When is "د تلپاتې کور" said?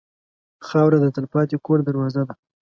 1.01-1.79